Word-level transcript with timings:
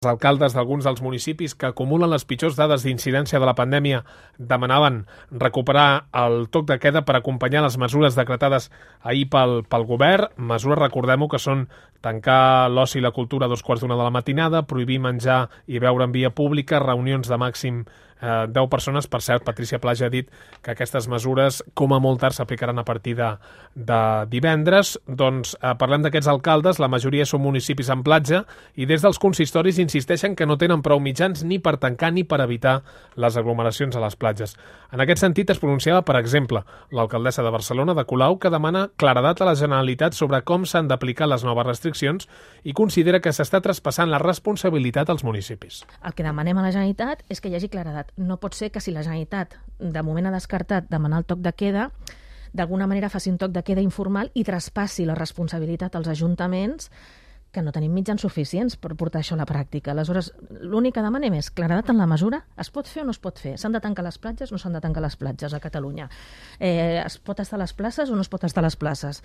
Els 0.00 0.14
alcaldes 0.14 0.54
d'alguns 0.56 0.86
dels 0.86 1.02
municipis 1.04 1.52
que 1.60 1.68
acumulen 1.68 2.08
les 2.08 2.22
pitjors 2.24 2.54
dades 2.56 2.86
d'incidència 2.86 3.36
de 3.42 3.44
la 3.44 3.52
pandèmia 3.58 3.98
demanaven 4.52 5.02
recuperar 5.42 6.06
el 6.22 6.46
toc 6.48 6.64
de 6.70 6.78
queda 6.80 7.02
per 7.04 7.18
acompanyar 7.18 7.60
les 7.66 7.76
mesures 7.76 8.16
decretades 8.16 8.70
ahir 9.04 9.26
pel, 9.28 9.58
pel 9.68 9.84
govern. 9.84 10.32
Mesures, 10.40 10.80
recordem-ho, 10.80 11.28
que 11.28 11.44
són 11.44 11.66
tancar 12.00 12.70
l'oci 12.72 13.02
i 13.02 13.04
la 13.04 13.12
cultura 13.12 13.44
a 13.44 13.52
dos 13.52 13.60
quarts 13.60 13.84
d'una 13.84 14.00
de 14.00 14.06
la 14.06 14.14
matinada, 14.16 14.64
prohibir 14.64 15.02
menjar 15.04 15.50
i 15.68 15.84
beure 15.84 16.08
en 16.08 16.16
via 16.16 16.32
pública, 16.32 16.80
reunions 16.80 17.28
de 17.28 17.36
màxim 17.36 17.84
eh, 18.20 18.46
10 18.48 18.68
persones. 18.68 19.06
Per 19.06 19.20
cert, 19.22 19.44
Patricia 19.44 19.80
Plaja 19.80 20.06
ha 20.06 20.12
dit 20.12 20.30
que 20.62 20.72
aquestes 20.74 21.08
mesures, 21.08 21.62
com 21.74 21.94
a 21.94 22.00
molt 22.00 22.20
tard, 22.20 22.36
s'aplicaran 22.36 22.78
a 22.78 22.84
partir 22.84 23.16
de, 23.18 23.30
de 23.74 24.00
divendres. 24.30 24.96
Doncs 25.06 25.56
eh, 25.60 25.74
parlem 25.80 26.04
d'aquests 26.04 26.30
alcaldes, 26.30 26.80
la 26.80 26.90
majoria 26.92 27.26
són 27.26 27.44
municipis 27.44 27.90
en 27.92 28.04
platja 28.06 28.44
i 28.76 28.88
des 28.88 29.04
dels 29.04 29.20
consistoris 29.20 29.80
insisteixen 29.90 30.36
que 30.38 30.46
no 30.46 30.56
tenen 30.58 30.84
prou 30.86 31.00
mitjans 31.02 31.42
ni 31.42 31.58
per 31.58 31.74
tancar 31.82 32.12
ni 32.14 32.22
per 32.22 32.38
evitar 32.44 32.80
les 33.18 33.36
aglomeracions 33.36 33.96
a 33.98 34.02
les 34.04 34.14
platges. 34.14 34.54
En 34.94 35.02
aquest 35.02 35.24
sentit 35.24 35.50
es 35.50 35.58
pronunciava, 35.58 36.04
per 36.06 36.16
exemple, 36.20 36.62
l'alcaldessa 36.94 37.42
de 37.42 37.50
Barcelona, 37.50 37.96
de 37.98 38.06
Colau, 38.06 38.38
que 38.38 38.52
demana 38.54 38.86
claredat 38.96 39.42
a 39.42 39.50
la 39.50 39.56
Generalitat 39.58 40.14
sobre 40.14 40.42
com 40.46 40.64
s'han 40.64 40.88
d'aplicar 40.88 41.26
les 41.28 41.44
noves 41.44 41.66
restriccions 41.66 42.28
i 42.62 42.74
considera 42.76 43.20
que 43.20 43.34
s'està 43.34 43.60
traspassant 43.64 44.10
la 44.10 44.22
responsabilitat 44.22 45.10
als 45.10 45.26
municipis. 45.26 45.82
El 46.06 46.14
que 46.14 46.26
demanem 46.26 46.58
a 46.58 46.66
la 46.68 46.70
Generalitat 46.70 47.24
és 47.28 47.42
que 47.42 47.50
hi 47.50 47.58
hagi 47.58 47.72
claredat. 47.72 48.14
No 48.16 48.38
pot 48.38 48.54
ser 48.54 48.70
que 48.70 48.80
si 48.80 48.94
la 48.94 49.02
Generalitat 49.02 49.58
de 49.80 50.02
moment 50.06 50.30
ha 50.30 50.36
descartat 50.36 50.86
demanar 50.90 51.24
el 51.24 51.26
toc 51.26 51.42
de 51.42 51.52
queda, 51.52 51.90
d'alguna 52.52 52.86
manera 52.86 53.10
faci 53.10 53.30
un 53.30 53.38
toc 53.38 53.50
de 53.54 53.62
queda 53.66 53.82
informal 53.82 54.30
i 54.34 54.44
traspassi 54.46 55.06
la 55.06 55.18
responsabilitat 55.18 55.96
als 55.96 56.10
ajuntaments 56.10 56.90
que 57.52 57.62
no 57.62 57.72
tenim 57.74 57.92
mitjans 57.94 58.22
suficients 58.22 58.76
per 58.80 58.94
portar 58.98 59.20
això 59.20 59.36
a 59.36 59.40
la 59.40 59.46
pràctica. 59.48 59.92
Aleshores, 59.92 60.32
l'únic 60.62 60.94
que 60.96 61.04
demanem 61.04 61.34
és 61.38 61.50
claredat 61.50 61.90
en 61.90 61.98
la 61.98 62.08
mesura. 62.10 62.44
Es 62.60 62.70
pot 62.70 62.88
fer 62.88 63.02
o 63.02 63.08
no 63.08 63.14
es 63.14 63.22
pot 63.22 63.38
fer? 63.38 63.56
S'han 63.58 63.74
de 63.74 63.82
tancar 63.82 64.06
les 64.06 64.18
platges 64.18 64.52
o 64.52 64.56
no 64.56 64.62
s'han 64.62 64.76
de 64.78 64.82
tancar 64.82 65.02
les 65.02 65.16
platges 65.18 65.54
a 65.54 65.60
Catalunya? 65.60 66.08
Eh, 66.58 67.02
es 67.04 67.18
pot 67.18 67.40
estar 67.40 67.58
a 67.58 67.64
les 67.64 67.74
places 67.74 68.10
o 68.10 68.18
no 68.18 68.22
es 68.22 68.30
pot 68.30 68.44
estar 68.44 68.62
a 68.62 68.68
les 68.68 68.76
places? 68.76 69.22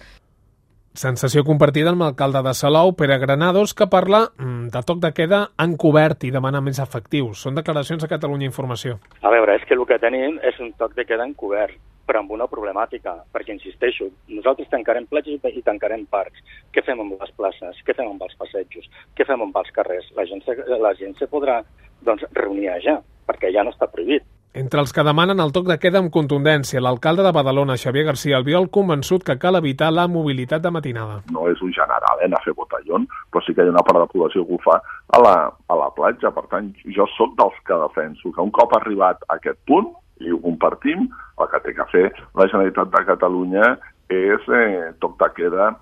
Sensació 0.96 1.44
compartida 1.44 1.92
amb 1.92 2.06
l'alcalde 2.06 2.40
de 2.46 2.54
Salou, 2.56 2.94
Pere 2.96 3.18
Granados, 3.20 3.74
que 3.76 3.90
parla 3.92 4.30
mm, 4.38 4.70
de 4.72 4.84
toc 4.88 5.02
de 5.04 5.12
queda 5.12 5.42
encobert 5.60 6.24
i 6.24 6.32
demana 6.32 6.62
més 6.64 6.80
efectius. 6.80 7.42
Són 7.44 7.58
declaracions 7.60 8.06
a 8.06 8.08
Catalunya 8.08 8.48
Informació. 8.48 9.02
A 9.22 9.34
veure, 9.34 9.58
és 9.60 9.68
que 9.68 9.76
el 9.76 9.84
que 9.90 10.00
tenim 10.00 10.40
és 10.40 10.62
un 10.64 10.72
toc 10.80 10.96
de 10.96 11.04
queda 11.04 11.28
encobert, 11.28 11.76
però 12.06 12.22
amb 12.22 12.36
una 12.36 12.48
problemàtica, 12.52 13.16
perquè, 13.34 13.56
insisteixo, 13.56 14.10
nosaltres 14.30 14.70
tancarem 14.72 15.08
platges 15.10 15.42
i 15.58 15.64
tancarem 15.66 16.06
parcs. 16.12 16.44
Què 16.74 16.84
fem 16.86 17.02
amb 17.02 17.18
les 17.20 17.34
places? 17.38 17.82
Què 17.86 17.98
fem 17.98 18.12
amb 18.12 18.24
els 18.28 18.38
passejos? 18.40 18.88
Què 19.18 19.28
fem 19.28 19.42
amb 19.42 19.58
els 19.58 19.74
carrers? 19.76 20.12
La 20.18 20.28
gent 20.30 20.46
se, 20.46 20.58
la 20.82 20.94
gent 21.00 21.18
se 21.20 21.30
podrà 21.32 21.62
doncs, 22.06 22.26
reunir 22.38 22.70
allà, 22.74 23.00
perquè 23.26 23.52
ja 23.54 23.66
no 23.66 23.74
està 23.74 23.90
prohibit. 23.92 24.26
Entre 24.56 24.80
els 24.80 24.94
que 24.96 25.04
demanen 25.04 25.42
el 25.44 25.52
toc 25.52 25.66
de 25.68 25.76
queda 25.84 26.00
amb 26.00 26.14
contundència, 26.16 26.80
l'alcalde 26.80 27.26
de 27.26 27.32
Badalona, 27.36 27.76
Xavier 27.76 28.06
García 28.08 28.38
Albiol, 28.38 28.70
convençut 28.72 29.26
que 29.28 29.36
cal 29.36 29.58
evitar 29.60 29.90
la 29.92 30.06
mobilitat 30.08 30.64
de 30.64 30.72
matinada. 30.72 31.18
No 31.36 31.44
és 31.52 31.60
un 31.66 31.74
general, 31.76 32.22
eh, 32.22 32.30
anar 32.30 32.40
a 32.40 32.46
fer 32.46 32.54
botellón, 32.56 33.10
però 33.34 33.44
sí 33.44 33.52
que 33.52 33.66
hi 33.66 33.68
ha 33.68 33.74
una 33.74 33.84
part 33.84 34.00
de 34.00 34.06
la 34.06 34.12
població 34.14 34.46
que 34.48 34.56
ho 34.56 34.62
fa 34.64 34.78
a 34.80 35.20
la, 35.20 35.36
a 35.52 35.80
la 35.82 35.90
platja. 35.98 36.32
Per 36.32 36.46
tant, 36.54 36.72
jo 36.96 37.10
sóc 37.18 37.36
dels 37.42 37.60
que 37.68 37.82
defenso 37.84 38.32
que 38.32 38.48
un 38.48 38.56
cop 38.56 38.78
arribat 38.80 39.28
a 39.28 39.36
aquest 39.36 39.60
punt, 39.68 39.92
i 40.24 40.32
ho 40.32 40.40
compartim, 40.40 41.10
el 41.40 41.50
que 41.52 41.64
té 41.66 41.74
que 41.78 41.90
fer 41.92 42.06
la 42.36 42.48
Generalitat 42.52 42.94
de 42.94 43.04
Catalunya 43.12 43.74
és 44.14 44.54
eh, 44.54 44.94
toc 45.02 45.18
de 45.22 45.32
queda 45.36 45.74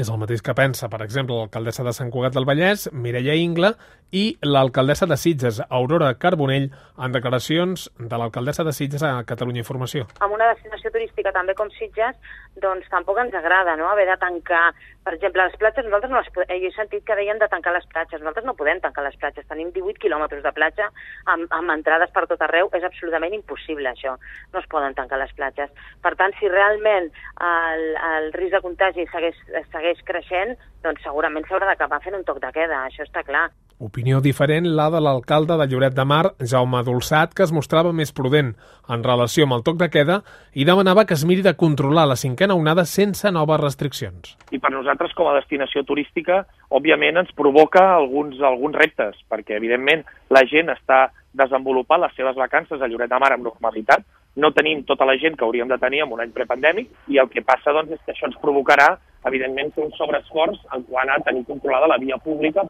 és 0.00 0.08
el 0.08 0.16
mateix 0.16 0.40
que 0.40 0.54
pensa, 0.56 0.88
per 0.88 1.02
exemple, 1.04 1.36
l'alcaldessa 1.36 1.84
de 1.84 1.92
Sant 1.92 2.08
Cugat 2.12 2.32
del 2.32 2.46
Vallès, 2.48 2.86
Mireia 2.96 3.34
Ingla, 3.36 3.74
i 4.16 4.22
l'alcaldessa 4.48 5.04
de 5.10 5.18
Sitges, 5.20 5.58
Aurora 5.68 6.14
Carbonell, 6.22 6.70
en 6.96 7.12
declaracions 7.12 7.84
de 7.98 8.20
l'alcaldessa 8.22 8.64
de 8.64 8.72
Sitges 8.72 9.04
a 9.04 9.12
Catalunya 9.28 9.60
Informació. 9.60 10.06
Amb 10.24 10.38
una 10.38 10.48
destinació 10.54 10.92
turística 10.94 11.34
també 11.36 11.52
com 11.58 11.68
Sitges, 11.76 12.16
doncs 12.64 12.88
tampoc 12.88 13.20
ens 13.20 13.36
agrada 13.36 13.76
no? 13.76 13.90
haver 13.92 14.08
de 14.08 14.16
tancar, 14.24 14.70
per 15.04 15.14
exemple, 15.14 15.44
les 15.46 15.56
platges, 15.60 15.86
nosaltres 15.86 16.12
no 16.12 16.20
les 16.20 16.30
podem, 16.34 16.58
jo 16.60 16.68
he 16.68 16.74
sentit 16.76 17.04
que 17.06 17.16
deien 17.16 17.38
de 17.40 17.48
tancar 17.52 17.72
les 17.72 17.86
platges, 17.92 18.20
nosaltres 18.20 18.44
no 18.44 18.56
podem 18.58 18.82
tancar 18.84 19.04
les 19.06 19.16
platges, 19.22 19.46
tenim 19.48 19.70
18 19.76 20.02
quilòmetres 20.02 20.42
de 20.44 20.52
platja 20.56 20.90
amb, 21.32 21.46
amb 21.56 21.74
entrades 21.76 22.12
per 22.12 22.26
tot 22.28 22.44
arreu, 22.44 22.68
és 22.76 22.84
absolutament 22.84 23.34
impossible 23.38 23.88
això, 23.88 24.16
no 24.52 24.60
es 24.60 24.68
poden 24.74 24.98
tancar 24.98 25.22
les 25.22 25.32
platges. 25.38 25.72
Per 26.04 26.14
tant, 26.20 26.36
si 26.38 26.52
realment 26.52 27.08
el, 27.48 27.86
el 28.12 28.30
risc 28.36 28.58
de 28.58 28.62
contagi 28.66 29.08
segueix, 29.14 29.40
segueix 29.72 30.04
creixent, 30.12 30.56
doncs 30.84 31.02
segurament 31.06 31.48
s'haurà 31.48 31.72
d'acabar 31.72 32.02
fent 32.04 32.20
un 32.20 32.28
toc 32.28 32.44
de 32.44 32.52
queda, 32.60 32.84
això 32.84 33.08
està 33.08 33.24
clar. 33.24 33.48
Opinió 33.80 34.18
diferent 34.20 34.66
la 34.76 34.90
de 34.92 34.98
l'alcalde 35.00 35.56
de 35.56 35.64
Lloret 35.64 35.94
de 35.96 36.04
Mar, 36.04 36.34
Jaume 36.50 36.82
Dolçat, 36.84 37.30
que 37.32 37.46
es 37.46 37.52
mostrava 37.56 37.94
més 37.96 38.10
prudent 38.12 38.50
en 38.92 39.04
relació 39.06 39.46
amb 39.46 39.54
el 39.56 39.62
toc 39.64 39.78
de 39.80 39.86
queda 39.88 40.18
i 40.52 40.66
demanava 40.68 41.06
que 41.08 41.16
es 41.16 41.22
miri 41.24 41.40
de 41.46 41.54
controlar 41.56 42.04
la 42.10 42.18
cinquena 42.20 42.58
onada 42.60 42.84
sense 42.84 43.30
noves 43.32 43.62
restriccions. 43.62 44.34
I 44.52 44.60
per 44.60 44.74
nosaltres, 44.74 45.14
com 45.16 45.30
a 45.30 45.38
destinació 45.38 45.80
turística, 45.88 46.42
òbviament 46.68 47.22
ens 47.22 47.30
provoca 47.38 47.86
alguns, 47.94 48.36
alguns 48.44 48.76
reptes, 48.76 49.16
perquè 49.32 49.56
evidentment 49.56 50.04
la 50.28 50.42
gent 50.50 50.68
està 50.74 51.06
desenvolupant 51.32 52.04
les 52.04 52.12
seves 52.20 52.36
vacances 52.36 52.84
a 52.84 52.90
Lloret 52.90 53.08
de 53.08 53.22
Mar 53.22 53.32
amb 53.32 53.48
normalitat, 53.48 54.04
no 54.36 54.52
tenim 54.52 54.84
tota 54.84 55.08
la 55.08 55.16
gent 55.16 55.40
que 55.40 55.48
hauríem 55.48 55.72
de 55.72 55.80
tenir 55.80 56.04
en 56.04 56.12
un 56.12 56.20
any 56.20 56.36
prepandèmic 56.36 56.92
i 57.08 57.16
el 57.16 57.32
que 57.32 57.40
passa 57.48 57.72
doncs, 57.72 57.96
és 57.96 58.04
que 58.04 58.12
això 58.12 58.28
ens 58.28 58.36
provocarà, 58.44 58.90
evidentment, 59.24 59.72
un 59.80 59.96
sobreesforç 59.96 60.60
en 60.76 60.84
quant 60.92 61.16
a 61.16 61.18
tenir 61.24 61.46
controlada 61.48 61.88
la 61.88 61.98
via 62.02 62.20
pública 62.20 62.68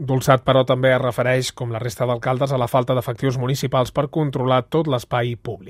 Dolçat, 0.00 0.40
però, 0.48 0.62
també 0.64 0.94
es 0.94 1.00
refereix, 1.02 1.50
com 1.52 1.74
la 1.74 1.80
resta 1.82 2.06
d'alcaldes, 2.08 2.54
a 2.56 2.60
la 2.60 2.70
falta 2.72 2.94
d'efectius 2.96 3.36
municipals 3.36 3.92
per 3.92 4.06
controlar 4.08 4.62
tot 4.72 4.88
l'espai 4.88 5.34
públic. 5.36 5.68